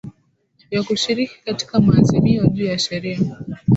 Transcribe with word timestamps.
ya 0.71 0.83
kushiriki 0.83 1.41
katika 1.45 1.79
maazimio 1.79 2.47
juu 2.47 2.65
ya 2.65 2.79
sheria 2.79 3.19